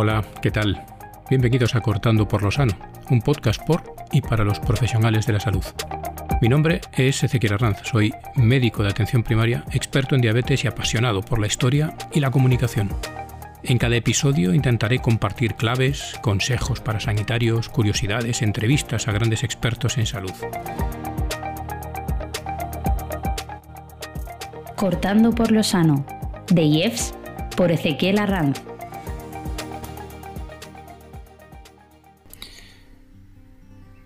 Hola, 0.00 0.22
¿qué 0.40 0.52
tal? 0.52 0.80
Bienvenidos 1.28 1.74
a 1.74 1.80
Cortando 1.80 2.28
por 2.28 2.44
lo 2.44 2.52
Sano, 2.52 2.72
un 3.10 3.20
podcast 3.20 3.60
por 3.66 3.82
y 4.12 4.20
para 4.20 4.44
los 4.44 4.60
profesionales 4.60 5.26
de 5.26 5.32
la 5.32 5.40
salud. 5.40 5.64
Mi 6.40 6.48
nombre 6.48 6.80
es 6.92 7.24
Ezequiel 7.24 7.54
Arranz, 7.54 7.78
soy 7.82 8.14
médico 8.36 8.84
de 8.84 8.90
atención 8.90 9.24
primaria, 9.24 9.64
experto 9.72 10.14
en 10.14 10.20
diabetes 10.20 10.62
y 10.62 10.68
apasionado 10.68 11.20
por 11.20 11.40
la 11.40 11.48
historia 11.48 11.96
y 12.12 12.20
la 12.20 12.30
comunicación. 12.30 12.90
En 13.64 13.78
cada 13.78 13.96
episodio 13.96 14.54
intentaré 14.54 15.00
compartir 15.00 15.56
claves, 15.56 16.14
consejos 16.22 16.80
para 16.80 17.00
sanitarios, 17.00 17.68
curiosidades, 17.68 18.40
entrevistas 18.42 19.08
a 19.08 19.12
grandes 19.12 19.42
expertos 19.42 19.98
en 19.98 20.06
salud. 20.06 20.32
Cortando 24.76 25.32
por 25.32 25.50
lo 25.50 25.64
sano, 25.64 26.06
de 26.52 26.62
IEFS 26.62 27.14
por 27.56 27.72
Ezequiel 27.72 28.20
Arranz. 28.20 28.57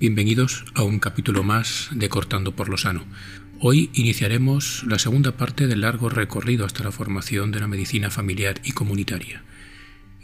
Bienvenidos 0.02 0.64
a 0.74 0.82
un 0.82 0.98
capítulo 0.98 1.44
más 1.44 1.88
de 1.92 2.08
Cortando 2.08 2.56
por 2.56 2.68
lo 2.68 2.76
Sano. 2.76 3.04
Hoy 3.60 3.88
iniciaremos 3.94 4.82
la 4.84 4.98
segunda 4.98 5.36
parte 5.36 5.68
del 5.68 5.82
largo 5.82 6.08
recorrido 6.08 6.66
hasta 6.66 6.82
la 6.82 6.90
formación 6.90 7.52
de 7.52 7.60
la 7.60 7.68
medicina 7.68 8.10
familiar 8.10 8.60
y 8.64 8.72
comunitaria. 8.72 9.44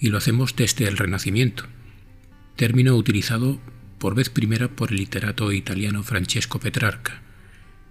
Y 0.01 0.09
lo 0.09 0.19
hacemos 0.19 0.57
desde 0.57 0.89
el 0.89 0.97
Renacimiento, 0.97 1.63
término 2.57 2.97
utilizado 2.97 3.61
por 4.01 4.17
vez 4.17 4.31
primera 4.31 4.67
por 4.67 4.91
el 4.91 4.97
literato 4.97 5.53
italiano 5.53 6.03
Francesco 6.03 6.59
Petrarca, 6.59 7.23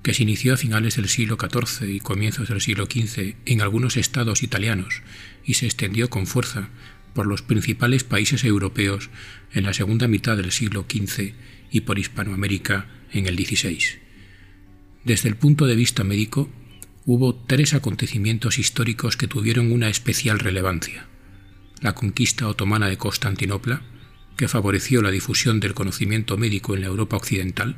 que 0.03 0.13
se 0.13 0.23
inició 0.23 0.55
a 0.55 0.57
finales 0.57 0.97
del 0.97 1.07
siglo 1.07 1.37
XIV 1.39 1.87
y 1.87 2.01
comienzos 2.01 2.49
del 2.49 2.59
siglo 2.59 2.87
XV 2.87 3.35
en 3.45 3.61
algunos 3.61 3.95
estados 3.95 4.43
italianos 4.43 5.03
y 5.45 5.53
se 5.53 5.67
extendió 5.67 6.09
con 6.09 6.27
fuerza 6.27 6.67
por 7.13 7.27
los 7.27 7.43
principales 7.43 8.03
países 8.03 8.43
europeos 8.43 9.09
en 9.53 9.63
la 9.63 9.71
segunda 9.71 10.09
mitad 10.09 10.35
del 10.35 10.51
siglo 10.51 10.85
XV 10.85 11.33
y 11.71 11.81
por 11.81 11.99
Hispanoamérica 11.99 12.87
en 13.11 13.27
el 13.27 13.35
XVI. 13.35 13.79
Desde 15.03 15.29
el 15.29 15.35
punto 15.35 15.65
de 15.65 15.75
vista 15.75 16.03
médico, 16.03 16.49
hubo 17.05 17.33
tres 17.35 17.73
acontecimientos 17.73 18.59
históricos 18.59 19.15
que 19.15 19.27
tuvieron 19.27 19.71
una 19.71 19.89
especial 19.89 20.39
relevancia. 20.39 21.07
La 21.81 21.95
conquista 21.95 22.47
otomana 22.47 22.87
de 22.89 22.97
Constantinopla, 22.97 23.81
que 24.35 24.47
favoreció 24.47 25.01
la 25.01 25.11
difusión 25.11 25.59
del 25.59 25.73
conocimiento 25.73 26.37
médico 26.37 26.75
en 26.75 26.81
la 26.81 26.87
Europa 26.87 27.17
occidental, 27.17 27.77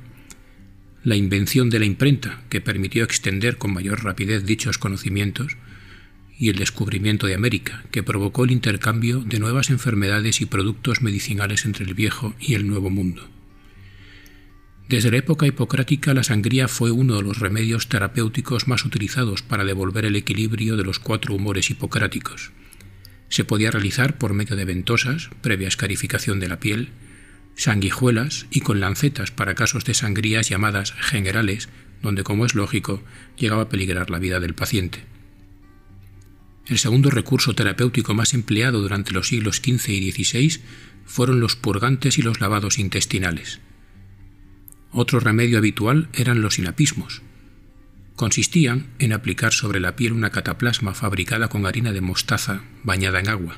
la 1.04 1.16
invención 1.16 1.70
de 1.70 1.80
la 1.80 1.86
imprenta, 1.86 2.44
que 2.50 2.62
permitió 2.62 3.04
extender 3.04 3.58
con 3.58 3.74
mayor 3.74 4.04
rapidez 4.04 4.46
dichos 4.46 4.78
conocimientos, 4.78 5.56
y 6.40 6.50
el 6.50 6.56
descubrimiento 6.56 7.28
de 7.28 7.36
América, 7.36 7.84
que 7.92 8.02
provocó 8.02 8.46
el 8.46 8.52
intercambio 8.52 9.20
de 9.20 9.40
nuevas 9.40 9.70
enfermedades 9.70 10.42
y 10.42 10.46
productos 10.46 11.02
medicinales 11.02 11.66
entre 11.66 11.86
el 11.86 11.94
viejo 11.94 12.34
y 12.40 12.54
el 12.54 12.66
nuevo 12.66 12.90
mundo. 12.90 13.30
Desde 14.90 15.12
la 15.12 15.18
época 15.18 15.46
hipocrática 15.46 16.16
la 16.16 16.24
sangría 16.24 16.68
fue 16.68 16.90
uno 16.90 17.16
de 17.16 17.22
los 17.22 17.38
remedios 17.38 17.90
terapéuticos 17.90 18.68
más 18.68 18.86
utilizados 18.86 19.44
para 19.44 19.64
devolver 19.64 20.04
el 20.04 20.16
equilibrio 20.16 20.78
de 20.78 20.84
los 20.84 20.98
cuatro 20.98 21.36
humores 21.36 21.70
hipocráticos. 21.70 22.50
Se 23.30 23.44
podía 23.44 23.70
realizar 23.70 24.18
por 24.18 24.34
medio 24.34 24.56
de 24.56 24.66
ventosas, 24.66 25.30
previa 25.42 25.68
escarificación 25.68 26.40
de 26.40 26.48
la 26.48 26.60
piel, 26.60 26.90
sanguijuelas 27.56 28.48
y 28.50 28.62
con 28.62 28.80
lancetas 28.80 29.30
para 29.30 29.54
casos 29.54 29.86
de 29.86 29.94
sangrías 29.94 30.50
llamadas 30.50 30.94
generales, 30.94 31.70
donde, 32.02 32.24
como 32.24 32.48
es 32.48 32.56
lógico, 32.56 33.04
llegaba 33.38 33.62
a 33.62 33.70
peligrar 33.70 34.10
la 34.10 34.18
vida 34.18 34.40
del 34.40 34.56
paciente. 34.56 35.04
El 36.66 36.80
segundo 36.80 37.12
recurso 37.12 37.54
terapéutico 37.54 38.16
más 38.16 38.34
empleado 38.34 38.82
durante 38.82 39.12
los 39.12 39.28
siglos 39.28 39.58
XV 39.58 39.88
y 39.90 40.12
XVI 40.12 40.62
fueron 41.06 41.40
los 41.42 41.56
purgantes 41.56 42.18
y 42.18 42.24
los 42.24 42.42
lavados 42.42 42.80
intestinales. 42.80 43.60
Otro 44.92 45.20
remedio 45.20 45.58
habitual 45.58 46.10
eran 46.14 46.42
los 46.42 46.56
sinapismos. 46.56 47.22
Consistían 48.16 48.88
en 49.00 49.14
aplicar 49.14 49.54
sobre 49.54 49.80
la 49.80 49.96
piel 49.96 50.14
una 50.14 50.32
cataplasma 50.32 50.94
fabricada 50.94 51.48
con 51.48 51.66
harina 51.66 51.92
de 51.92 52.02
mostaza 52.02 52.64
bañada 52.84 53.20
en 53.20 53.30
agua. 53.30 53.58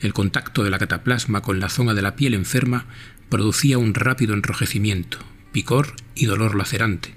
El 0.00 0.12
contacto 0.12 0.64
de 0.64 0.70
la 0.70 0.78
cataplasma 0.78 1.42
con 1.42 1.60
la 1.60 1.68
zona 1.68 1.94
de 1.94 2.02
la 2.02 2.16
piel 2.16 2.34
enferma 2.34 2.86
producía 3.28 3.78
un 3.78 3.94
rápido 3.94 4.34
enrojecimiento, 4.34 5.18
picor 5.52 5.94
y 6.14 6.26
dolor 6.26 6.54
lacerante. 6.54 7.14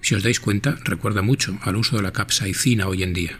Si 0.00 0.14
os 0.14 0.22
dais 0.22 0.38
cuenta, 0.38 0.78
recuerda 0.84 1.22
mucho 1.22 1.58
al 1.62 1.76
uso 1.76 1.96
de 1.96 2.02
la 2.02 2.12
capsaicina 2.12 2.86
hoy 2.86 3.02
en 3.02 3.14
día. 3.14 3.38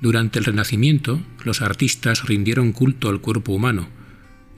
Durante 0.00 0.38
el 0.38 0.44
Renacimiento, 0.44 1.22
los 1.44 1.62
artistas 1.62 2.24
rindieron 2.24 2.72
culto 2.72 3.08
al 3.08 3.20
cuerpo 3.20 3.52
humano, 3.52 3.88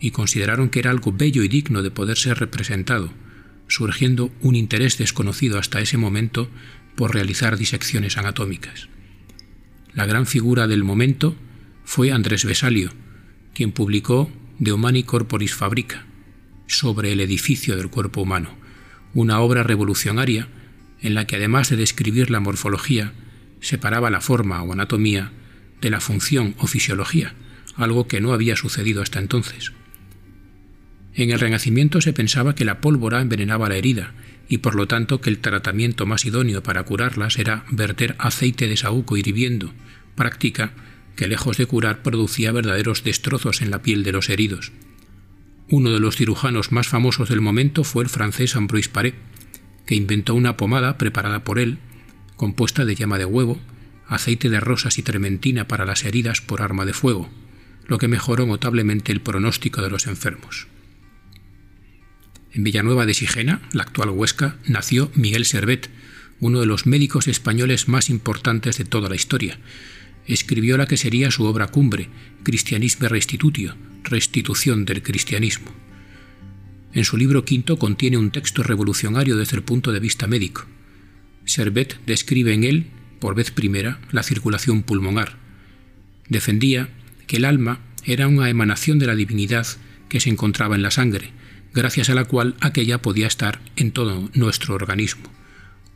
y 0.01 0.11
consideraron 0.11 0.69
que 0.69 0.79
era 0.79 0.91
algo 0.91 1.13
bello 1.13 1.43
y 1.43 1.49
digno 1.49 1.83
de 1.83 1.91
poder 1.91 2.17
ser 2.17 2.39
representado, 2.39 3.13
surgiendo 3.67 4.33
un 4.41 4.55
interés 4.57 4.99
desconocido 4.99 5.59
hasta 5.59 5.81
ese 5.81 5.99
momento 5.99 6.49
por 6.97 7.15
realizar 7.15 7.57
disecciones 7.57 8.17
anatómicas. 8.17 8.89
La 9.95 10.07
gran 10.07 10.27
figura 10.27 10.67
del 10.67 10.85
momento 10.85 11.37
fue 11.85 12.13
Andrés 12.13 12.45
Vesalio, 12.45 12.91
quien 13.55 13.73
publicó 13.73 14.31
De 14.59 14.73
Humani 14.73 15.03
Corporis 15.03 15.55
Fabrica, 15.55 16.07
sobre 16.67 17.13
el 17.13 17.21
edificio 17.21 17.77
del 17.77 17.89
cuerpo 17.89 18.23
humano, 18.23 18.57
una 19.15 19.41
obra 19.41 19.63
revolucionaria 19.63 20.49
en 21.01 21.15
la 21.15 21.27
que 21.27 21.37
además 21.37 21.71
de 21.71 21.77
describir 21.77 22.31
la 22.31 22.41
morfología, 22.41 23.13
separaba 23.61 24.11
la 24.11 24.21
forma 24.21 24.63
o 24.63 24.73
anatomía 24.73 25.33
de 25.81 25.91
la 25.91 26.01
función 26.01 26.55
o 26.59 26.67
fisiología, 26.67 27.35
algo 27.77 28.09
que 28.09 28.21
no 28.21 28.33
había 28.33 28.57
sucedido 28.57 29.03
hasta 29.03 29.19
entonces. 29.19 29.73
En 31.19 31.33
el 31.33 31.41
Renacimiento 31.41 32.01
se 32.01 32.13
pensaba 32.13 32.55
que 32.55 32.65
la 32.65 32.81
pólvora 32.81 33.21
envenenaba 33.21 33.69
la 33.69 33.75
herida 33.75 34.15
y 34.49 34.59
por 34.59 34.77
lo 34.77 34.87
tanto 34.87 35.21
que 35.21 35.31
el 35.31 35.41
tratamiento 35.41 36.07
más 36.07 36.25
idóneo 36.25 36.63
para 36.63 36.85
curarlas 36.85 37.41
era 37.41 37.65
verter 37.73 38.15
aceite 38.21 38.69
de 38.69 38.77
saúco 38.77 39.17
hirviendo, 39.17 39.75
práctica 40.15 40.75
que 41.17 41.27
lejos 41.27 41.57
de 41.57 41.67
curar 41.67 42.03
producía 42.03 42.53
verdaderos 42.53 43.03
destrozos 43.03 43.63
en 43.63 43.73
la 43.73 43.83
piel 43.83 44.05
de 44.05 44.13
los 44.13 44.29
heridos. 44.29 44.71
Uno 45.69 45.91
de 45.91 45.99
los 45.99 46.15
cirujanos 46.15 46.71
más 46.71 46.87
famosos 46.87 47.29
del 47.29 47.41
momento 47.41 47.83
fue 47.83 48.05
el 48.05 48.11
francés 48.11 48.55
Ambroise 48.55 48.89
Paré, 48.89 49.15
que 49.87 49.97
inventó 49.97 50.37
una 50.37 50.57
pomada 50.57 50.99
preparada 50.99 51.43
por 51.43 51.59
él, 51.59 51.79
compuesta 52.37 52.85
de 52.85 52.95
llama 52.95 53.19
de 53.19 53.25
huevo, 53.25 53.59
aceite 54.07 54.51
de 54.51 54.61
rosas 54.61 54.99
y 54.99 55.03
trementina 55.03 55.67
para 55.67 55.85
las 55.85 56.05
heridas 56.05 56.41
por 56.41 56.63
arma 56.63 56.85
de 56.85 56.93
fuego, 56.93 57.29
lo 57.89 57.99
que 57.99 58.07
mejoró 58.07 58.47
notablemente 58.47 59.11
el 59.11 59.21
pronóstico 59.21 59.83
de 59.83 59.91
los 59.91 60.07
enfermos. 60.07 60.69
En 62.53 62.65
Villanueva 62.65 63.05
de 63.05 63.15
Sigena, 63.15 63.61
la 63.73 63.83
actual 63.83 64.11
Huesca, 64.11 64.57
nació 64.67 65.11
Miguel 65.15 65.45
Servet, 65.45 65.91
uno 66.41 66.61
de 66.61 66.67
los 66.67 66.87
médicos 66.87 67.29
españoles 67.29 67.89
más 67.89 68.09
importantes 68.09 68.79
de 68.79 68.85
toda 68.85 69.09
la 69.09 69.17
historia. 69.17 69.59
Escribió 70.27 70.77
la 70.77 70.87
que 70.87 70.97
sería 70.97 71.31
su 71.31 71.45
obra 71.45 71.67
cumbre, 71.69 72.09
Cristianisme 72.43 73.09
Restitutio, 73.09 73.77
Restitución 74.05 74.85
del 74.85 75.03
Cristianismo. 75.03 75.73
En 76.95 77.05
su 77.05 77.17
libro 77.17 77.45
quinto 77.45 77.79
contiene 77.79 78.17
un 78.17 78.31
texto 78.31 78.63
revolucionario 78.63 79.37
desde 79.37 79.57
el 79.57 79.63
punto 79.63 79.93
de 79.93 80.01
vista 80.01 80.27
médico. 80.27 80.65
Servet 81.45 82.01
describe 82.07 82.55
en 82.55 82.65
él, 82.65 82.87
por 83.21 83.35
vez 83.35 83.51
primera, 83.51 84.01
la 84.11 84.23
circulación 84.23 84.83
pulmonar. 84.83 85.37
Defendía 86.29 86.89
que 87.27 87.37
el 87.37 87.45
alma 87.45 87.81
era 88.05 88.27
una 88.27 88.49
emanación 88.49 88.99
de 88.99 89.07
la 89.07 89.17
divinidad 89.17 89.67
que 90.09 90.21
se 90.21 90.31
encontraba 90.31 90.77
en 90.77 90.83
la 90.83 90.91
sangre, 90.91 91.31
gracias 91.79 92.11
a 92.11 92.15
la 92.15 92.25
cual 92.25 92.57
aquella 92.61 93.01
podía 93.01 93.29
estar 93.29 93.61
en 93.77 93.93
todo 93.93 94.29
nuestro 94.35 94.75
organismo. 94.75 95.33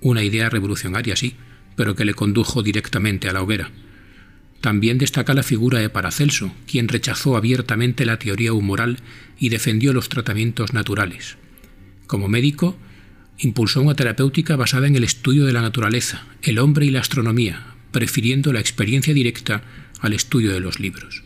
Una 0.01 0.23
idea 0.23 0.49
revolucionaria, 0.49 1.17
sí, 1.17 1.35
pero 1.75 1.97
que 1.97 2.05
le 2.05 2.15
condujo 2.15 2.63
directamente 2.63 3.29
a 3.29 3.33
la 3.33 3.43
hoguera. 3.43 3.73
También 4.61 4.99
destaca 4.99 5.35
la 5.35 5.43
figura 5.43 5.81
de 5.81 5.91
Paracelso, 5.91 6.55
quien 6.69 6.87
rechazó 6.87 7.37
abiertamente 7.37 8.07
la 8.07 8.21
teoría 8.21 8.53
humoral 8.53 8.99
y 9.41 9.49
defendió 9.49 9.93
los 9.93 10.09
tratamientos 10.09 10.73
naturales. 10.73 11.37
Como 12.07 12.29
médico, 12.29 12.79
impulsó 13.39 13.83
una 13.83 13.97
terapéutica 13.97 14.55
basada 14.55 14.87
en 14.87 14.95
el 14.95 15.03
estudio 15.03 15.47
de 15.47 15.53
la 15.53 15.63
naturaleza, 15.63 16.27
el 16.43 16.61
hombre 16.61 16.87
y 16.87 16.91
la 16.93 17.01
astronomía, 17.01 17.75
prefiriendo 17.91 18.53
la 18.53 18.61
experiencia 18.61 19.15
directa 19.15 19.65
al 20.01 20.13
estudio 20.13 20.53
de 20.53 20.61
los 20.61 20.79
libros. 20.79 21.25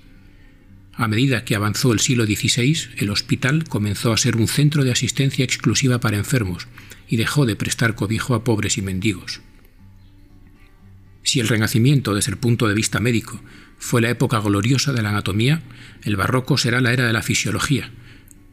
A 0.97 1.09
medida 1.09 1.45
que 1.45 1.55
avanzó 1.55 1.93
el 1.93 2.01
siglo 2.01 2.25
XVI, 2.25 2.89
el 2.97 3.11
hospital 3.11 3.65
comenzó 3.69 4.13
a 4.13 4.17
ser 4.17 4.37
un 4.37 4.49
centro 4.49 4.83
de 4.83 4.93
asistencia 4.93 5.45
exclusiva 5.45 6.01
para 6.01 6.17
enfermos 6.17 6.69
y 7.07 7.17
dejó 7.17 7.45
de 7.45 7.55
prestar 7.55 7.95
cobijo 7.95 8.35
a 8.35 8.45
pobres 8.45 8.79
y 8.79 8.83
mendigos. 8.83 9.43
Si 11.23 11.39
el 11.39 11.49
Renacimiento, 11.49 12.15
desde 12.15 12.31
el 12.31 12.39
punto 12.39 12.67
de 12.67 12.75
vista 12.75 12.99
médico, 12.99 13.43
fue 13.79 14.01
la 14.01 14.09
época 14.09 14.41
gloriosa 14.41 14.95
de 14.95 15.03
la 15.03 15.11
anatomía, 15.11 15.63
el 16.03 16.17
barroco 16.17 16.57
será 16.57 16.81
la 16.81 16.95
era 16.95 17.07
de 17.07 17.13
la 17.13 17.23
fisiología, 17.23 17.91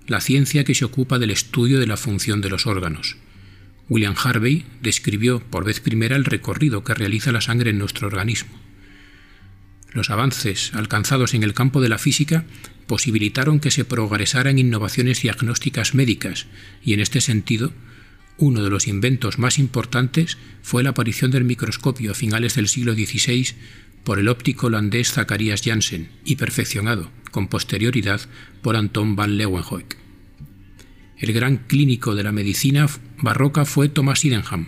la 0.06 0.20
ciencia 0.20 0.66
que 0.66 0.76
se 0.76 0.84
ocupa 0.84 1.20
del 1.20 1.32
estudio 1.32 1.80
de 1.80 1.88
la 1.88 1.96
función 1.96 2.42
de 2.42 2.50
los 2.50 2.68
órganos. 2.68 3.16
William 3.88 4.16
Harvey 4.22 4.66
describió 4.82 5.40
por 5.40 5.64
vez 5.64 5.80
primera 5.80 6.18
el 6.18 6.26
recorrido 6.26 6.84
que 6.84 6.94
realiza 6.94 7.32
la 7.32 7.42
sangre 7.42 7.70
en 7.70 7.78
nuestro 7.78 8.08
organismo. 8.08 8.52
Los 9.94 10.10
avances 10.10 10.72
alcanzados 10.74 11.34
en 11.34 11.44
el 11.44 11.54
campo 11.54 11.80
de 11.80 11.90
la 11.90 11.98
física 11.98 12.46
posibilitaron 12.88 13.60
que 13.60 13.72
se 13.72 13.86
progresaran 13.86 14.60
innovaciones 14.60 15.22
diagnósticas 15.22 15.94
médicas 15.94 16.48
y 16.84 16.94
en 16.94 17.00
este 17.00 17.22
sentido, 17.22 17.72
uno 18.38 18.64
de 18.64 18.70
los 18.70 18.88
inventos 18.88 19.38
más 19.38 19.60
importantes 19.60 20.38
fue 20.62 20.84
la 20.84 20.90
aparición 20.90 21.32
del 21.32 21.44
microscopio 21.44 22.12
a 22.12 22.16
finales 22.16 22.56
del 22.56 22.68
siglo 22.68 22.94
XVI 22.94 23.48
por 24.04 24.20
el 24.20 24.28
óptico 24.28 24.68
holandés 24.68 25.12
Zacharias 25.12 25.62
Janssen 25.64 26.10
y 26.26 26.36
perfeccionado 26.36 27.12
con 27.32 27.48
posterioridad 27.48 28.22
por 28.62 28.76
Anton 28.76 29.16
van 29.16 29.38
Leeuwenhoek. 29.38 29.98
El 31.18 31.34
gran 31.34 31.58
clínico 31.58 32.16
de 32.16 32.24
la 32.24 32.32
medicina 32.32 32.88
barroca 33.18 33.66
fue 33.66 33.90
Thomas 33.90 34.20
Sydenham. 34.20 34.68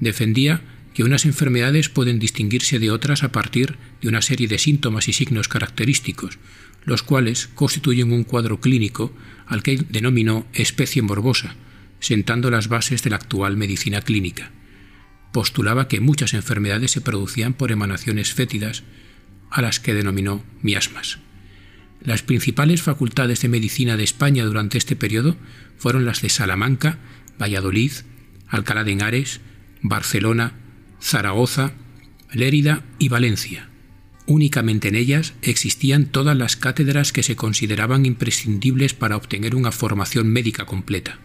Defendía 0.00 0.62
que 0.94 1.02
unas 1.02 1.26
enfermedades 1.26 1.88
pueden 1.88 2.20
distinguirse 2.20 2.78
de 2.78 2.90
otras 2.90 3.24
a 3.24 3.32
partir 3.32 3.76
de 4.00 4.08
una 4.08 4.22
serie 4.22 4.46
de 4.46 4.58
síntomas 4.58 5.08
y 5.08 5.12
signos 5.12 5.48
característicos, 5.48 6.38
los 6.84 7.02
cuales 7.02 7.48
constituyen 7.54 8.12
un 8.12 8.22
cuadro 8.24 8.60
clínico 8.60 9.12
al 9.46 9.62
que 9.62 9.84
denominó 9.88 10.46
especie 10.52 11.02
morbosa, 11.02 11.56
sentando 11.98 12.50
las 12.50 12.68
bases 12.68 13.02
de 13.02 13.10
la 13.10 13.16
actual 13.16 13.56
medicina 13.56 14.02
clínica. 14.02 14.52
Postulaba 15.32 15.88
que 15.88 16.00
muchas 16.00 16.32
enfermedades 16.32 16.92
se 16.92 17.00
producían 17.00 17.54
por 17.54 17.72
emanaciones 17.72 18.32
fétidas, 18.32 18.84
a 19.50 19.62
las 19.62 19.80
que 19.80 19.94
denominó 19.94 20.44
miasmas. 20.62 21.18
Las 22.02 22.22
principales 22.22 22.82
facultades 22.82 23.40
de 23.40 23.48
medicina 23.48 23.96
de 23.96 24.04
España 24.04 24.44
durante 24.44 24.78
este 24.78 24.94
periodo 24.94 25.36
fueron 25.76 26.04
las 26.04 26.22
de 26.22 26.28
Salamanca, 26.28 26.98
Valladolid, 27.40 27.92
Alcalá 28.46 28.84
de 28.84 28.92
Henares, 28.92 29.40
Barcelona, 29.80 30.54
Zaragoza, 31.00 31.72
Lérida 32.32 32.84
y 32.98 33.08
Valencia. 33.08 33.68
Únicamente 34.26 34.88
en 34.88 34.94
ellas 34.94 35.34
existían 35.42 36.06
todas 36.06 36.36
las 36.36 36.56
cátedras 36.56 37.12
que 37.12 37.22
se 37.22 37.36
consideraban 37.36 38.06
imprescindibles 38.06 38.94
para 38.94 39.16
obtener 39.16 39.54
una 39.54 39.70
formación 39.70 40.28
médica 40.28 40.64
completa. 40.64 41.18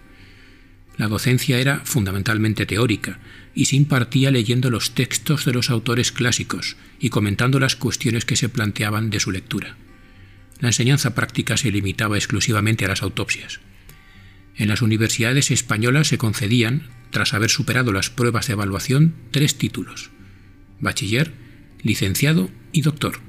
La 0.98 1.08
docencia 1.08 1.60
era 1.60 1.80
fundamentalmente 1.86 2.66
teórica 2.66 3.20
y 3.56 3.66
se 3.66 3.78
impartía 3.78 4.32
leyendo 4.32 4.70
los 4.70 4.96
textos 4.96 5.46
de 5.46 5.54
los 5.54 5.70
autores 5.70 6.12
clásicos 6.12 6.76
y 7.00 7.10
comentando 7.10 7.58
las 7.60 7.78
cuestiones 7.78 8.26
que 8.26 8.36
se 8.36 8.50
planteaban 8.50 9.10
de 9.10 9.22
su 9.22 9.32
lectura. 9.32 9.78
La 10.60 10.68
enseñanza 10.68 11.16
práctica 11.16 11.56
se 11.56 11.72
limitaba 11.72 12.18
exclusivamente 12.18 12.84
a 12.84 12.90
las 12.90 13.02
autopsias. 13.02 13.62
En 14.56 14.68
las 14.68 14.82
universidades 14.82 15.52
españolas 15.52 16.08
se 16.08 16.18
concedían, 16.18 16.90
tras 17.12 17.34
haber 17.34 17.50
superado 17.50 17.92
las 17.92 18.10
pruebas 18.10 18.48
de 18.48 18.54
evaluación, 18.54 19.16
tres 19.32 19.58
títulos, 19.58 20.12
bachiller, 20.80 21.34
licenciado 21.82 22.50
y 22.72 22.82
doctor. 22.82 23.20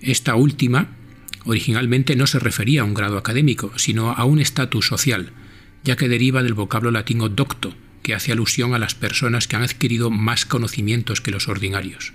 Esta 0.00 0.34
última 0.34 0.96
originalmente 1.44 2.16
no 2.16 2.26
se 2.26 2.38
refería 2.38 2.82
a 2.82 2.84
un 2.84 2.94
grado 2.94 3.16
académico, 3.16 3.72
sino 3.76 4.10
a 4.10 4.24
un 4.24 4.40
estatus 4.40 4.86
social, 4.86 5.32
ya 5.84 5.96
que 5.96 6.08
deriva 6.08 6.42
del 6.42 6.54
vocablo 6.54 6.90
latino 6.90 7.28
docto, 7.28 7.74
que 8.02 8.14
hace 8.14 8.32
alusión 8.32 8.74
a 8.74 8.78
las 8.78 8.94
personas 8.94 9.48
que 9.48 9.56
han 9.56 9.62
adquirido 9.62 10.10
más 10.10 10.46
conocimientos 10.46 11.20
que 11.20 11.30
los 11.30 11.48
ordinarios. 11.48 12.12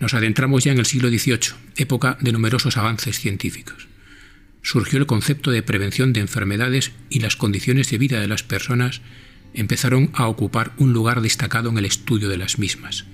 Nos 0.00 0.14
adentramos 0.14 0.64
ya 0.64 0.72
en 0.72 0.78
el 0.78 0.86
siglo 0.86 1.08
XVIII, 1.08 1.54
época 1.76 2.16
de 2.20 2.32
numerosos 2.32 2.76
avances 2.76 3.18
científicos. 3.18 3.88
Surgió 4.68 4.98
el 4.98 5.06
concepto 5.06 5.50
de 5.50 5.62
prevención 5.62 6.12
de 6.12 6.20
enfermedades 6.20 6.92
y 7.08 7.20
las 7.20 7.36
condiciones 7.36 7.90
de 7.90 7.96
vida 7.96 8.20
de 8.20 8.26
las 8.28 8.42
personas 8.42 9.00
empezaron 9.54 10.10
a 10.12 10.28
ocupar 10.28 10.74
un 10.76 10.92
lugar 10.92 11.22
destacado 11.22 11.70
en 11.70 11.78
el 11.78 11.86
estudio 11.86 12.28
de 12.28 12.36
las 12.36 12.58
mismas. 12.58 13.06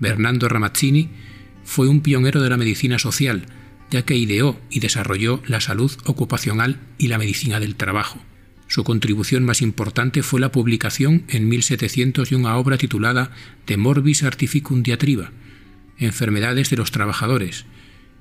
Bernardo 0.00 0.48
Ramazzini 0.48 1.10
fue 1.62 1.86
un 1.86 2.00
pionero 2.00 2.42
de 2.42 2.50
la 2.50 2.56
medicina 2.56 2.98
social, 2.98 3.46
ya 3.92 4.02
que 4.02 4.16
ideó 4.16 4.60
y 4.68 4.80
desarrolló 4.80 5.44
la 5.46 5.60
salud 5.60 5.92
ocupacional 6.06 6.80
y 6.98 7.06
la 7.06 7.18
medicina 7.18 7.60
del 7.60 7.76
trabajo. 7.76 8.20
Su 8.66 8.82
contribución 8.82 9.44
más 9.44 9.62
importante 9.62 10.24
fue 10.24 10.40
la 10.40 10.50
publicación 10.50 11.22
en 11.28 11.48
1700 11.48 12.30
de 12.30 12.34
una 12.34 12.56
obra 12.56 12.78
titulada 12.78 13.30
De 13.64 13.76
Morbis 13.76 14.24
Artificum 14.24 14.82
Diatriba, 14.82 15.30
Enfermedades 15.98 16.68
de 16.68 16.78
los 16.78 16.90
Trabajadores, 16.90 17.64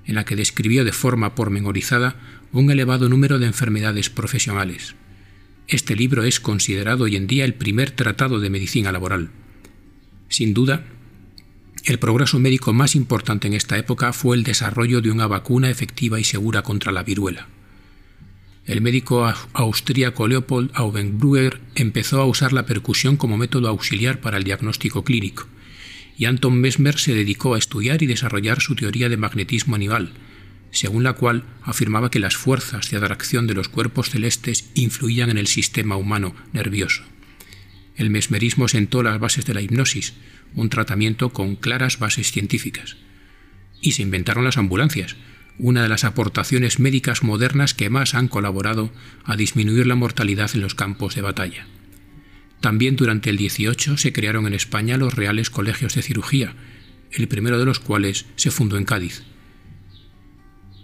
en 0.05 0.15
la 0.15 0.25
que 0.25 0.35
describió 0.35 0.83
de 0.83 0.91
forma 0.91 1.35
pormenorizada 1.35 2.15
un 2.51 2.71
elevado 2.71 3.09
número 3.09 3.39
de 3.39 3.45
enfermedades 3.45 4.09
profesionales. 4.09 4.95
Este 5.67 5.95
libro 5.95 6.23
es 6.23 6.39
considerado 6.39 7.03
hoy 7.03 7.15
en 7.15 7.27
día 7.27 7.45
el 7.45 7.53
primer 7.53 7.91
tratado 7.91 8.39
de 8.39 8.49
medicina 8.49 8.91
laboral. 8.91 9.29
Sin 10.27 10.53
duda, 10.53 10.85
el 11.85 11.99
progreso 11.99 12.39
médico 12.39 12.73
más 12.73 12.95
importante 12.95 13.47
en 13.47 13.53
esta 13.53 13.77
época 13.77 14.13
fue 14.13 14.35
el 14.35 14.43
desarrollo 14.43 15.01
de 15.01 15.11
una 15.11 15.27
vacuna 15.27 15.69
efectiva 15.69 16.19
y 16.19 16.23
segura 16.23 16.63
contra 16.63 16.91
la 16.91 17.03
viruela. 17.03 17.47
El 18.65 18.81
médico 18.81 19.31
austríaco 19.53 20.27
Leopold 20.27 20.71
Augenbrüer 20.73 21.61
empezó 21.75 22.21
a 22.21 22.25
usar 22.25 22.53
la 22.53 22.65
percusión 22.65 23.17
como 23.17 23.37
método 23.37 23.67
auxiliar 23.67 24.21
para 24.21 24.37
el 24.37 24.43
diagnóstico 24.43 25.03
clínico, 25.03 25.47
y 26.19 26.25
Anton 26.25 26.59
Mesmer 26.59 26.99
se 26.99 27.15
dedicó 27.15 27.55
a 27.55 27.57
estudiar 27.57 28.03
y 28.03 28.05
desarrollar 28.05 28.59
su 28.59 28.75
teoría 28.75 29.07
de 29.07 29.15
magnetismo 29.15 29.75
animal, 29.75 30.11
según 30.69 31.03
la 31.03 31.13
cual 31.13 31.45
afirmaba 31.63 32.11
que 32.11 32.19
las 32.19 32.35
fuerzas 32.35 32.91
de 32.91 32.97
atracción 32.97 33.47
de 33.47 33.53
los 33.53 33.69
cuerpos 33.69 34.09
celestes 34.09 34.69
influían 34.75 35.29
en 35.29 35.37
el 35.37 35.47
sistema 35.47 35.95
humano 35.95 36.35
nervioso. 36.51 37.03
El 37.95 38.09
mesmerismo 38.09 38.67
sentó 38.67 39.01
las 39.01 39.17
bases 39.17 39.45
de 39.45 39.53
la 39.53 39.61
hipnosis, 39.61 40.13
un 40.55 40.67
tratamiento 40.67 41.29
con 41.29 41.55
claras 41.55 41.99
bases 41.99 42.33
científicas. 42.33 42.97
Y 43.81 43.93
se 43.93 44.01
inventaron 44.01 44.43
las 44.43 44.57
ambulancias, 44.57 45.15
una 45.57 45.83
de 45.83 45.89
las 45.89 46.03
aportaciones 46.03 46.79
médicas 46.79 47.23
modernas 47.23 47.73
que 47.73 47.89
más 47.89 48.13
han 48.13 48.27
colaborado 48.27 48.91
a 49.23 49.37
disminuir 49.37 49.87
la 49.87 49.95
mortalidad 49.95 50.51
en 50.53 50.59
los 50.59 50.75
campos 50.75 51.15
de 51.15 51.21
batalla. 51.21 51.65
También 52.61 52.95
durante 52.95 53.29
el 53.29 53.37
18 53.37 53.97
se 53.97 54.13
crearon 54.13 54.47
en 54.47 54.53
España 54.53 54.97
los 54.97 55.13
Reales 55.13 55.49
Colegios 55.49 55.95
de 55.95 56.01
Cirugía, 56.01 56.55
el 57.11 57.27
primero 57.27 57.57
de 57.57 57.65
los 57.65 57.79
cuales 57.79 58.25
se 58.35 58.51
fundó 58.51 58.77
en 58.77 58.85
Cádiz. 58.85 59.23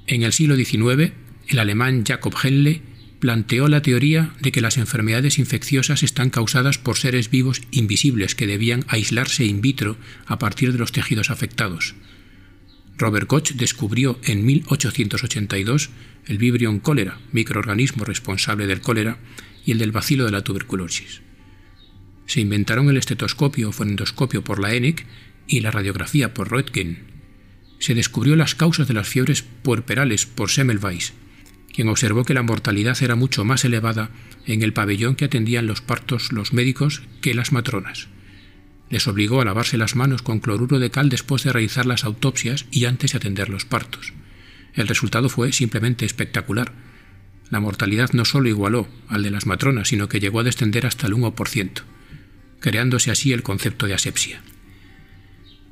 En 0.07 0.23
el 0.23 0.33
siglo 0.33 0.55
XIX, 0.55 1.11
el 1.47 1.59
alemán 1.59 2.03
Jacob 2.05 2.33
Henle 2.41 2.81
planteó 3.19 3.67
la 3.67 3.81
teoría 3.81 4.33
de 4.39 4.51
que 4.51 4.61
las 4.61 4.77
enfermedades 4.77 5.39
infecciosas 5.39 6.03
están 6.03 6.29
causadas 6.29 6.77
por 6.77 6.97
seres 6.97 7.29
vivos 7.29 7.61
invisibles 7.71 8.35
que 8.35 8.47
debían 8.47 8.85
aislarse 8.87 9.45
in 9.45 9.61
vitro 9.61 9.97
a 10.27 10.37
partir 10.37 10.71
de 10.71 10.77
los 10.77 10.91
tejidos 10.91 11.31
afectados. 11.31 11.95
Robert 12.97 13.27
Koch 13.27 13.51
descubrió 13.53 14.19
en 14.23 14.45
1882 14.45 15.89
el 16.27 16.37
Vibrion 16.37 16.79
cólera, 16.79 17.19
microorganismo 17.31 18.05
responsable 18.05 18.67
del 18.67 18.81
cólera, 18.81 19.17
y 19.65 19.71
el 19.71 19.79
del 19.79 19.91
bacilo 19.91 20.25
de 20.25 20.31
la 20.31 20.43
tuberculosis. 20.43 21.21
Se 22.25 22.41
inventaron 22.41 22.89
el 22.89 22.97
estetoscopio 22.97 23.69
o 23.69 23.71
fonendoscopio 23.71 24.43
por 24.43 24.59
la 24.59 24.73
ENIC 24.73 25.05
y 25.47 25.59
la 25.59 25.71
radiografía 25.71 26.33
por 26.33 26.49
Roentgen. 26.49 27.05
Se 27.79 27.93
descubrió 27.93 28.35
las 28.35 28.55
causas 28.55 28.87
de 28.87 28.93
las 28.93 29.07
fiebres 29.07 29.43
puerperales 29.43 30.25
por 30.25 30.49
Semmelweis, 30.49 31.13
quien 31.71 31.87
observó 31.89 32.23
que 32.23 32.33
la 32.33 32.41
mortalidad 32.41 33.01
era 33.03 33.15
mucho 33.15 33.43
más 33.45 33.63
elevada 33.65 34.09
en 34.45 34.63
el 34.63 34.73
pabellón 34.73 35.15
que 35.15 35.25
atendían 35.25 35.67
los 35.67 35.81
partos 35.81 36.31
los 36.31 36.53
médicos 36.53 37.03
que 37.21 37.35
las 37.35 37.51
matronas. 37.51 38.07
Les 38.89 39.07
obligó 39.07 39.41
a 39.41 39.45
lavarse 39.45 39.77
las 39.77 39.95
manos 39.95 40.21
con 40.21 40.39
cloruro 40.39 40.79
de 40.79 40.89
cal 40.89 41.09
después 41.09 41.43
de 41.43 41.51
realizar 41.51 41.85
las 41.85 42.05
autopsias 42.05 42.65
y 42.71 42.85
antes 42.85 43.11
de 43.11 43.17
atender 43.17 43.49
los 43.49 43.65
partos. 43.65 44.13
El 44.73 44.87
resultado 44.87 45.29
fue 45.29 45.51
simplemente 45.51 46.05
espectacular. 46.05 46.71
La 47.49 47.59
mortalidad 47.59 48.11
no 48.13 48.25
solo 48.25 48.49
igualó 48.49 48.87
al 49.07 49.23
de 49.23 49.31
las 49.31 49.45
matronas, 49.45 49.89
sino 49.89 50.07
que 50.07 50.19
llegó 50.19 50.39
a 50.39 50.43
descender 50.43 50.85
hasta 50.85 51.07
el 51.07 51.13
1% 51.13 51.83
creándose 52.65 53.11
así 53.11 53.31
el 53.31 53.43
concepto 53.43 53.85
de 53.85 53.93
asepsia. 53.93 54.41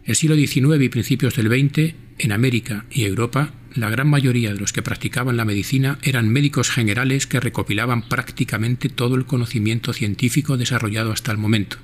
El 0.06 0.16
siglo 0.16 0.36
XIX 0.36 0.80
y 0.80 0.90
principios 0.90 1.36
del 1.36 1.48
XX, 1.48 1.96
en 2.20 2.32
América 2.32 2.86
y 2.92 3.06
Europa, 3.06 3.56
la 3.74 3.90
gran 3.90 4.08
mayoría 4.08 4.54
de 4.54 4.60
los 4.60 4.74
que 4.74 4.84
practicaban 4.84 5.36
la 5.36 5.44
medicina 5.44 5.98
eran 6.04 6.30
médicos 6.30 6.70
generales 6.70 7.26
que 7.26 7.40
recopilaban 7.40 8.08
prácticamente 8.08 8.90
todo 8.90 9.16
el 9.16 9.26
conocimiento 9.26 9.92
científico 9.92 10.56
desarrollado 10.56 11.12
hasta 11.12 11.32
el 11.32 11.40
momento. 11.40 11.78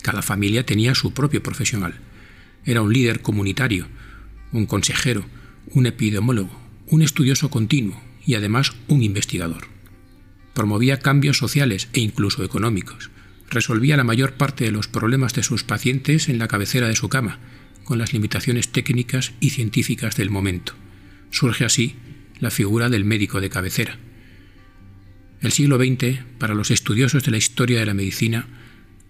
Cada 0.00 0.22
familia 0.22 0.64
tenía 0.64 0.94
su 0.94 1.12
propio 1.12 1.42
profesional. 1.42 1.94
Era 2.64 2.82
un 2.82 2.92
líder 2.92 3.20
comunitario, 3.20 3.88
un 4.52 4.66
consejero, 4.66 5.26
un 5.72 5.86
epidemiólogo, 5.86 6.56
un 6.86 7.02
estudioso 7.02 7.50
continuo 7.50 8.00
y 8.24 8.34
además 8.34 8.74
un 8.86 9.02
investigador. 9.02 9.66
Promovía 10.54 11.00
cambios 11.00 11.36
sociales 11.36 11.88
e 11.94 11.98
incluso 11.98 12.44
económicos 12.44 13.10
resolvía 13.54 13.96
la 13.96 14.04
mayor 14.04 14.34
parte 14.34 14.64
de 14.64 14.72
los 14.72 14.88
problemas 14.88 15.32
de 15.32 15.42
sus 15.42 15.64
pacientes 15.64 16.28
en 16.28 16.38
la 16.38 16.48
cabecera 16.48 16.88
de 16.88 16.96
su 16.96 17.08
cama, 17.08 17.38
con 17.84 17.98
las 17.98 18.12
limitaciones 18.12 18.68
técnicas 18.68 19.32
y 19.40 19.50
científicas 19.50 20.16
del 20.16 20.30
momento. 20.30 20.74
Surge 21.30 21.64
así 21.64 21.94
la 22.40 22.50
figura 22.50 22.88
del 22.88 23.04
médico 23.04 23.40
de 23.40 23.50
cabecera. 23.50 23.98
El 25.40 25.52
siglo 25.52 25.78
XX, 25.78 26.20
para 26.38 26.54
los 26.54 26.70
estudiosos 26.70 27.24
de 27.24 27.30
la 27.30 27.36
historia 27.36 27.78
de 27.78 27.86
la 27.86 27.94
medicina, 27.94 28.46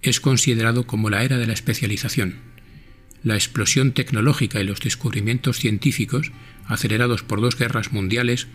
es 0.02 0.20
considerado 0.20 0.86
como 0.86 1.08
la 1.08 1.24
era 1.24 1.38
de 1.38 1.46
la 1.46 1.52
especialización. 1.52 2.54
la 3.22 3.36
explosión 3.36 3.92
tecnológica 3.92 4.60
y 4.60 4.64
los 4.64 4.80
descubrimientos 4.80 5.56
científicos, 5.56 6.30
acelerados 6.66 7.22
por 7.22 7.40
dos 7.40 7.56
guerras 7.56 7.90
mundiales, 7.90 8.48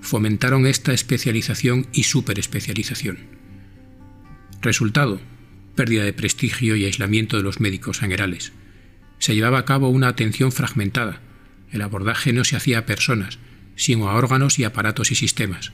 fomentaron 0.00 0.66
esta 0.66 0.94
especialización 0.94 1.86
y 1.92 2.04
superespecialización. 2.04 3.18
Resultado, 4.62 5.20
pérdida 5.74 6.04
de 6.04 6.12
prestigio 6.12 6.76
y 6.76 6.84
aislamiento 6.84 7.36
de 7.36 7.42
los 7.42 7.60
médicos 7.60 7.98
generales. 7.98 8.52
Se 9.18 9.34
llevaba 9.34 9.58
a 9.58 9.64
cabo 9.64 9.88
una 9.88 10.08
atención 10.08 10.52
fragmentada. 10.52 11.20
El 11.70 11.82
abordaje 11.82 12.32
no 12.32 12.44
se 12.44 12.56
hacía 12.56 12.78
a 12.78 12.86
personas, 12.86 13.38
sino 13.76 14.08
a 14.08 14.14
órganos 14.14 14.58
y 14.58 14.64
aparatos 14.64 15.12
y 15.12 15.14
sistemas. 15.14 15.72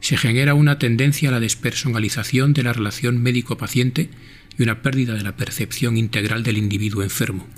Se 0.00 0.16
genera 0.16 0.54
una 0.54 0.78
tendencia 0.78 1.28
a 1.28 1.32
la 1.32 1.40
despersonalización 1.40 2.52
de 2.52 2.64
la 2.64 2.72
relación 2.72 3.22
médico-paciente 3.22 4.10
y 4.58 4.62
una 4.62 4.82
pérdida 4.82 5.14
de 5.14 5.22
la 5.22 5.36
percepción 5.36 5.96
integral 5.96 6.42
del 6.42 6.58
individuo 6.58 7.02
enfermo. 7.02 7.48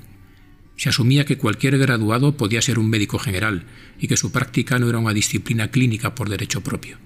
Se 0.76 0.90
asumía 0.90 1.24
que 1.24 1.38
cualquier 1.38 1.78
graduado 1.78 2.36
podía 2.36 2.60
ser 2.60 2.78
un 2.78 2.90
médico 2.90 3.18
general 3.18 3.64
y 3.98 4.08
que 4.08 4.18
su 4.18 4.30
práctica 4.30 4.78
no 4.78 4.88
era 4.88 4.98
una 4.98 5.14
disciplina 5.14 5.70
clínica 5.70 6.14
por 6.14 6.28
derecho 6.28 6.60
propio. 6.60 6.98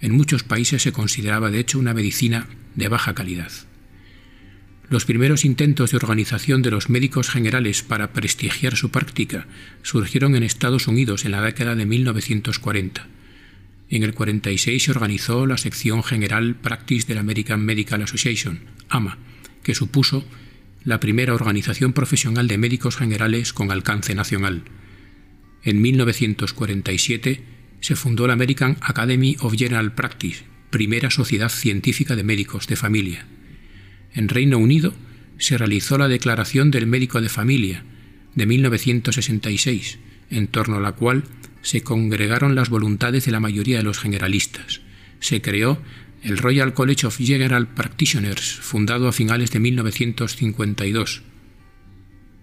En 0.00 0.12
muchos 0.12 0.42
países 0.42 0.82
se 0.82 0.92
consideraba 0.92 1.50
de 1.50 1.60
hecho 1.60 1.78
una 1.78 1.94
medicina 1.94 2.48
de 2.74 2.88
baja 2.88 3.14
calidad. 3.14 3.52
Los 4.88 5.04
primeros 5.04 5.44
intentos 5.44 5.92
de 5.92 5.98
organización 5.98 6.62
de 6.62 6.70
los 6.72 6.90
médicos 6.90 7.28
generales 7.28 7.82
para 7.82 8.12
prestigiar 8.12 8.76
su 8.76 8.90
práctica 8.90 9.46
surgieron 9.82 10.34
en 10.34 10.42
Estados 10.42 10.88
Unidos 10.88 11.24
en 11.24 11.30
la 11.30 11.42
década 11.42 11.76
de 11.76 11.86
1940. 11.86 13.06
En 13.88 14.02
el 14.02 14.14
46 14.14 14.82
se 14.82 14.90
organizó 14.90 15.46
la 15.46 15.58
sección 15.58 16.02
general 16.02 16.56
Practice 16.56 17.06
de 17.06 17.14
la 17.14 17.20
American 17.20 17.64
Medical 17.64 18.02
Association, 18.02 18.60
AMA, 18.88 19.18
que 19.62 19.74
supuso 19.74 20.24
la 20.82 20.98
primera 20.98 21.34
organización 21.34 21.92
profesional 21.92 22.48
de 22.48 22.58
médicos 22.58 22.96
generales 22.96 23.52
con 23.52 23.70
alcance 23.70 24.14
nacional. 24.14 24.62
En 25.62 25.82
1947 25.82 27.44
se 27.80 27.96
fundó 27.96 28.26
la 28.26 28.34
American 28.34 28.76
Academy 28.80 29.36
of 29.40 29.54
General 29.56 29.92
Practice, 29.94 30.44
primera 30.70 31.10
sociedad 31.10 31.48
científica 31.48 32.16
de 32.16 32.24
médicos 32.24 32.66
de 32.66 32.76
familia. 32.76 33.26
En 34.14 34.28
Reino 34.28 34.58
Unido 34.58 34.94
se 35.38 35.58
realizó 35.58 35.98
la 35.98 36.08
Declaración 36.08 36.70
del 36.70 36.86
Médico 36.86 37.20
de 37.20 37.28
Familia 37.28 37.84
de 38.34 38.46
1966, 38.46 39.98
en 40.30 40.46
torno 40.46 40.76
a 40.76 40.80
la 40.80 40.92
cual 40.92 41.24
se 41.62 41.82
congregaron 41.82 42.54
las 42.54 42.68
voluntades 42.68 43.24
de 43.24 43.32
la 43.32 43.40
mayoría 43.40 43.78
de 43.78 43.82
los 43.82 43.98
generalistas. 43.98 44.80
Se 45.18 45.42
creó 45.42 45.80
el 46.22 46.38
Royal 46.38 46.74
College 46.74 47.06
of 47.06 47.18
General 47.18 47.66
Practitioners, 47.68 48.54
fundado 48.54 49.08
a 49.08 49.12
finales 49.12 49.50
de 49.50 49.60
1952. 49.60 51.22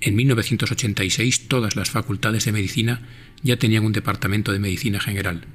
En 0.01 0.15
1986 0.15 1.47
todas 1.47 1.75
las 1.75 1.89
facultades 1.89 2.45
de 2.45 2.51
medicina 2.51 3.01
ya 3.43 3.57
tenían 3.57 3.85
un 3.85 3.93
departamento 3.93 4.51
de 4.51 4.59
medicina 4.59 4.99
general. 4.99 5.45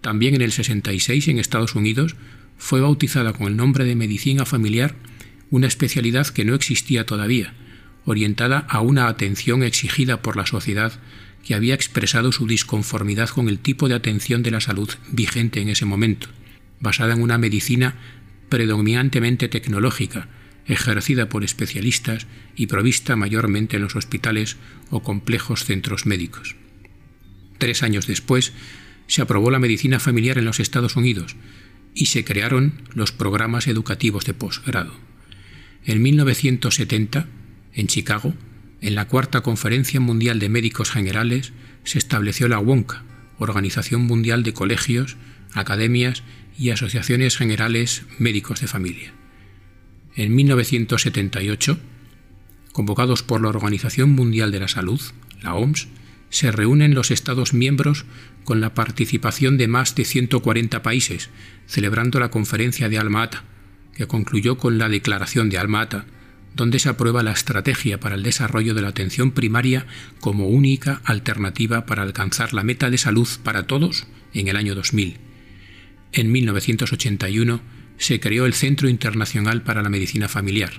También 0.00 0.34
en 0.34 0.42
el 0.42 0.52
66 0.52 1.28
en 1.28 1.38
Estados 1.38 1.74
Unidos 1.74 2.16
fue 2.56 2.80
bautizada 2.80 3.32
con 3.32 3.48
el 3.48 3.56
nombre 3.56 3.84
de 3.84 3.96
medicina 3.96 4.44
familiar 4.44 4.94
una 5.50 5.66
especialidad 5.66 6.26
que 6.28 6.44
no 6.44 6.54
existía 6.54 7.06
todavía, 7.06 7.54
orientada 8.04 8.58
a 8.68 8.80
una 8.80 9.08
atención 9.08 9.62
exigida 9.62 10.22
por 10.22 10.36
la 10.36 10.46
sociedad 10.46 11.00
que 11.44 11.54
había 11.54 11.74
expresado 11.74 12.32
su 12.32 12.46
disconformidad 12.46 13.28
con 13.28 13.48
el 13.48 13.58
tipo 13.58 13.88
de 13.88 13.94
atención 13.94 14.42
de 14.42 14.50
la 14.50 14.60
salud 14.60 14.90
vigente 15.10 15.60
en 15.60 15.68
ese 15.68 15.84
momento 15.84 16.28
basada 16.80 17.14
en 17.14 17.22
una 17.22 17.38
medicina 17.38 17.94
predominantemente 18.48 19.48
tecnológica, 19.48 20.28
ejercida 20.68 21.28
por 21.28 21.44
especialistas 21.44 22.26
y 22.54 22.66
provista 22.66 23.16
mayormente 23.16 23.76
en 23.76 23.82
los 23.82 23.96
hospitales 23.96 24.56
o 24.90 25.02
complejos 25.02 25.64
centros 25.64 26.06
médicos. 26.06 26.56
Tres 27.58 27.82
años 27.82 28.06
después, 28.06 28.52
se 29.06 29.22
aprobó 29.22 29.50
la 29.50 29.58
medicina 29.58 29.98
familiar 29.98 30.38
en 30.38 30.44
los 30.44 30.60
Estados 30.60 30.94
Unidos 30.94 31.34
y 31.94 32.06
se 32.06 32.24
crearon 32.24 32.74
los 32.94 33.10
programas 33.10 33.66
educativos 33.66 34.24
de 34.24 34.34
posgrado. 34.34 34.92
En 35.84 36.02
1970, 36.02 37.26
en 37.72 37.86
Chicago, 37.86 38.34
en 38.80 38.94
la 38.94 39.08
Cuarta 39.08 39.40
Conferencia 39.40 39.98
Mundial 39.98 40.38
de 40.38 40.50
Médicos 40.50 40.90
Generales, 40.90 41.52
se 41.84 41.98
estableció 41.98 42.46
la 42.48 42.58
WONCA, 42.58 43.02
Organización 43.38 44.02
Mundial 44.02 44.42
de 44.42 44.52
Colegios, 44.52 45.16
Academias 45.54 46.22
y 46.58 46.70
asociaciones 46.70 47.36
generales 47.36 48.04
médicos 48.18 48.60
de 48.60 48.66
familia. 48.66 49.12
En 50.18 50.34
1978, 50.34 51.78
convocados 52.72 53.22
por 53.22 53.40
la 53.40 53.50
Organización 53.50 54.10
Mundial 54.10 54.50
de 54.50 54.58
la 54.58 54.66
Salud, 54.66 55.00
la 55.42 55.54
OMS, 55.54 55.86
se 56.28 56.50
reúnen 56.50 56.92
los 56.92 57.12
Estados 57.12 57.54
miembros 57.54 58.04
con 58.42 58.60
la 58.60 58.74
participación 58.74 59.58
de 59.58 59.68
más 59.68 59.94
de 59.94 60.04
140 60.04 60.82
países, 60.82 61.30
celebrando 61.68 62.18
la 62.18 62.32
conferencia 62.32 62.88
de 62.88 62.98
Alma-Ata, 62.98 63.44
que 63.94 64.08
concluyó 64.08 64.58
con 64.58 64.76
la 64.76 64.88
Declaración 64.88 65.50
de 65.50 65.58
Alma-Ata, 65.58 66.06
donde 66.52 66.80
se 66.80 66.88
aprueba 66.88 67.22
la 67.22 67.30
estrategia 67.30 68.00
para 68.00 68.16
el 68.16 68.24
desarrollo 68.24 68.74
de 68.74 68.82
la 68.82 68.88
atención 68.88 69.30
primaria 69.30 69.86
como 70.18 70.48
única 70.48 71.00
alternativa 71.04 71.86
para 71.86 72.02
alcanzar 72.02 72.54
la 72.54 72.64
meta 72.64 72.90
de 72.90 72.98
salud 72.98 73.28
para 73.44 73.68
todos 73.68 74.08
en 74.34 74.48
el 74.48 74.56
año 74.56 74.74
2000 74.74 75.28
en 76.12 76.32
1981 76.32 77.60
se 77.98 78.20
creó 78.20 78.46
el 78.46 78.54
Centro 78.54 78.88
Internacional 78.88 79.62
para 79.62 79.82
la 79.82 79.88
Medicina 79.88 80.28
Familiar 80.28 80.72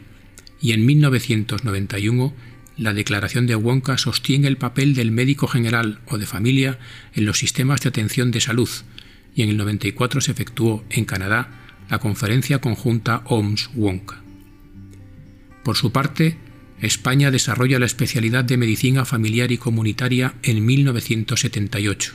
y 0.62 0.72
en 0.72 0.86
1991 0.86 2.34
la 2.78 2.94
Declaración 2.94 3.46
de 3.46 3.56
Wonka 3.56 3.98
sostiene 3.98 4.48
el 4.48 4.58
papel 4.58 4.96
del 4.96 5.12
médico 5.12 5.48
general 5.48 6.00
o 6.08 6.18
de 6.18 6.26
familia 6.26 6.80
en 7.14 7.26
los 7.26 7.38
sistemas 7.38 7.82
de 7.82 7.90
atención 7.90 8.32
de 8.32 8.42
salud 8.42 8.70
y 9.36 9.44
en 9.44 9.50
el 9.50 9.58
94 9.58 10.22
se 10.22 10.32
efectuó 10.32 10.84
en 10.90 11.06
Canadá 11.06 11.50
la 11.90 12.00
conferencia 12.00 12.60
conjunta 12.60 13.24
OMS-Wonka. 13.26 14.22
Por 15.64 15.76
su 15.76 15.92
parte, 15.92 16.38
España 16.82 17.32
desarrolla 17.32 17.80
la 17.80 17.86
especialidad 17.86 18.46
de 18.46 18.58
medicina 18.58 19.06
familiar 19.06 19.52
y 19.52 19.58
comunitaria 19.58 20.36
en 20.44 20.66
1978 20.66 22.14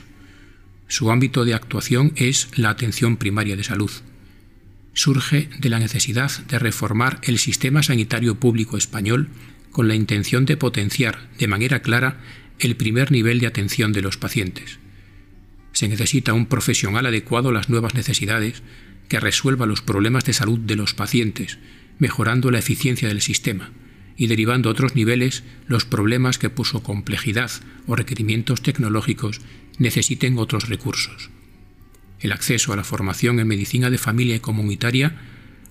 su 0.87 1.09
ámbito 1.11 1.45
de 1.45 1.53
actuación 1.53 2.13
es 2.15 2.49
la 2.55 2.69
atención 2.69 3.17
primaria 3.17 3.55
de 3.55 3.63
salud. 3.63 3.91
Surge 4.95 5.49
de 5.59 5.69
la 5.69 5.77
necesidad 5.77 6.31
de 6.47 6.57
reformar 6.57 7.19
el 7.23 7.37
sistema 7.37 7.83
sanitario 7.83 8.39
público 8.39 8.77
español 8.77 9.27
con 9.69 9.89
la 9.89 9.93
intención 9.93 10.45
de 10.45 10.55
potenciar 10.55 11.29
de 11.37 11.49
manera 11.49 11.81
clara 11.81 12.21
el 12.59 12.77
primer 12.77 13.11
nivel 13.11 13.41
de 13.41 13.47
atención 13.47 13.91
de 13.91 14.01
los 14.01 14.15
pacientes. 14.15 14.79
Se 15.73 15.89
necesita 15.89 16.31
un 16.31 16.45
profesional 16.45 17.05
adecuado 17.05 17.49
a 17.49 17.51
las 17.51 17.69
nuevas 17.69 17.93
necesidades 17.93 18.63
que 19.09 19.19
resuelva 19.19 19.65
los 19.65 19.81
problemas 19.81 20.23
de 20.23 20.31
salud 20.31 20.59
de 20.59 20.77
los 20.77 20.93
pacientes, 20.93 21.57
mejorando 21.99 22.49
la 22.49 22.59
eficiencia 22.59 23.09
del 23.09 23.21
sistema 23.21 23.71
y 24.15 24.27
derivando 24.27 24.69
a 24.69 24.71
otros 24.71 24.95
niveles 24.95 25.43
los 25.67 25.83
problemas 25.83 26.37
que 26.37 26.49
por 26.49 26.67
su 26.67 26.81
complejidad 26.81 27.51
o 27.85 27.97
requerimientos 27.97 28.61
tecnológicos 28.61 29.41
necesiten 29.77 30.37
otros 30.37 30.69
recursos. 30.69 31.31
El 32.19 32.31
acceso 32.31 32.73
a 32.73 32.75
la 32.75 32.83
formación 32.83 33.39
en 33.39 33.47
medicina 33.47 33.89
de 33.89 33.97
familia 33.97 34.35
y 34.35 34.39
comunitaria 34.39 35.15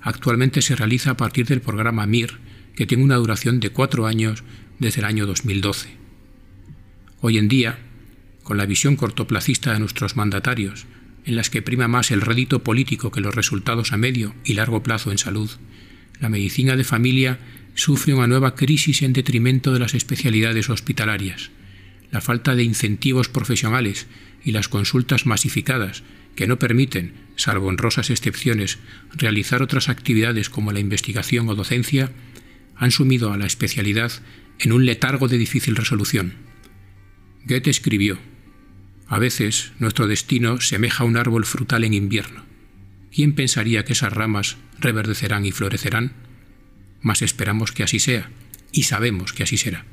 actualmente 0.01 0.63
se 0.63 0.77
realiza 0.77 1.13
a 1.13 1.17
partir 1.17 1.47
del 1.47 1.61
programa 1.61 2.07
MIR, 2.07 2.39
que 2.77 2.87
tiene 2.87 3.05
una 3.05 3.17
duración 3.17 3.61
de 3.61 3.71
cuatro 3.71 4.07
años 4.07 4.45
desde 4.79 5.01
el 5.01 5.07
año 5.07 5.27
2012. 5.27 5.89
Hoy 7.21 7.39
en 7.39 7.49
día, 7.49 7.79
con 8.43 8.59
la 8.59 8.67
visión 8.67 8.97
cortoplacista 8.97 9.73
de 9.73 9.81
nuestros 9.81 10.17
mandatarios, 10.17 10.87
en 11.25 11.37
las 11.37 11.49
que 11.49 11.63
prima 11.63 11.89
más 11.89 12.11
el 12.11 12.21
rédito 12.21 12.63
político 12.63 13.11
que 13.11 13.23
los 13.23 13.35
resultados 13.35 13.93
a 13.93 13.97
medio 13.97 14.35
y 14.45 14.55
largo 14.55 14.83
plazo 14.83 15.11
en 15.11 15.19
salud, 15.19 15.51
la 16.21 16.29
medicina 16.29 16.77
de 16.77 16.85
familia 16.85 17.39
sufre 17.75 18.13
una 18.13 18.27
nueva 18.27 18.55
crisis 18.55 19.03
en 19.03 19.15
detrimento 19.15 19.73
de 19.73 19.79
las 19.79 19.95
especialidades 19.95 20.69
hospitalarias 20.69 21.51
la 22.15 22.21
falta 22.21 22.55
de 22.55 22.63
incentivos 22.63 23.29
profesionales 23.29 24.07
y 24.45 24.53
las 24.53 24.69
consultas 24.69 25.27
masificadas 25.27 26.05
que 26.37 26.47
no 26.47 26.59
permiten, 26.59 27.15
salvo 27.37 27.69
honrosas 27.69 28.11
excepciones, 28.11 28.79
realizar 29.13 29.63
otras 29.63 29.89
actividades 29.89 30.51
como 30.51 30.73
la 30.73 30.81
investigación 30.81 31.49
o 31.49 31.55
docencia, 31.55 32.11
han 32.77 32.91
sumido 32.91 33.33
a 33.33 33.37
la 33.37 33.47
especialidad 33.47 34.13
en 34.59 34.73
un 34.73 34.87
letargo 34.87 35.29
de 35.29 35.39
difícil 35.39 35.77
resolución. 35.77 36.35
Goethe 37.45 37.71
escribió, 37.71 38.19
A 39.07 39.19
veces 39.19 39.73
nuestro 39.79 40.07
destino 40.07 40.61
semeja 40.61 41.05
a 41.05 41.07
un 41.07 41.17
árbol 41.17 41.45
frutal 41.45 41.85
en 41.85 41.95
invierno. 41.95 42.45
¿Quién 43.13 43.35
pensaría 43.35 43.85
que 43.85 43.93
esas 43.93 44.13
ramas 44.13 44.57
reverdecerán 44.81 45.47
y 45.47 45.53
florecerán? 45.53 46.13
Mas 47.01 47.23
esperamos 47.23 47.71
que 47.71 47.83
así 47.83 48.01
sea, 48.01 48.31
y 48.73 48.85
sabemos 48.85 49.33
que 49.33 49.45
así 49.45 49.57
será. 49.57 49.85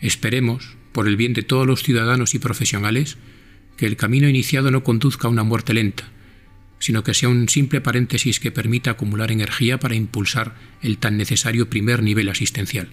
Esperemos, 0.00 0.76
por 0.92 1.08
el 1.08 1.16
bien 1.16 1.32
de 1.32 1.42
todos 1.42 1.66
los 1.66 1.82
ciudadanos 1.82 2.34
y 2.34 2.38
profesionales, 2.38 3.16
que 3.80 3.86
el 3.86 3.96
camino 3.96 4.28
iniciado 4.28 4.70
no 4.70 4.84
conduzca 4.84 5.26
a 5.26 5.30
una 5.30 5.42
muerte 5.42 5.72
lenta, 5.72 6.04
sino 6.78 7.02
que 7.02 7.14
sea 7.14 7.30
un 7.30 7.48
simple 7.48 7.80
paréntesis 7.80 8.38
que 8.38 8.50
permita 8.50 8.90
acumular 8.90 9.32
energía 9.32 9.80
para 9.80 9.94
impulsar 9.94 10.54
el 10.82 10.98
tan 10.98 11.16
necesario 11.16 11.70
primer 11.70 12.02
nivel 12.02 12.28
asistencial. 12.28 12.90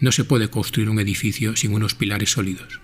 No 0.00 0.12
se 0.12 0.24
puede 0.24 0.48
construir 0.48 0.88
un 0.88 0.98
edificio 0.98 1.56
sin 1.56 1.74
unos 1.74 1.94
pilares 1.94 2.30
sólidos. 2.30 2.80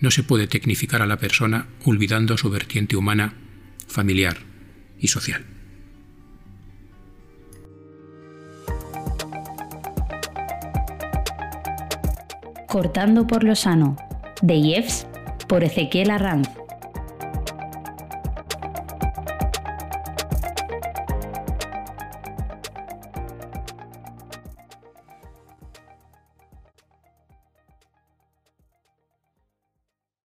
No 0.00 0.10
se 0.10 0.22
puede 0.22 0.46
tecnificar 0.46 1.00
a 1.00 1.06
la 1.06 1.16
persona 1.16 1.68
olvidando 1.82 2.36
su 2.36 2.50
vertiente 2.50 2.94
humana, 2.94 3.32
familiar 3.88 4.36
y 5.00 5.08
social. 5.08 5.46
Cortando 12.68 13.26
por 13.26 13.44
lo 13.44 13.56
sano, 13.56 13.96
de 14.42 14.56
por 15.52 15.64
Ezequiel 15.64 16.10
Arranz. 16.10 16.61